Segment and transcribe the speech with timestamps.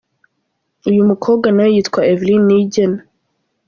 [0.89, 2.99] Uyu mukobwa nawe yitwa Evelyne Niyigena.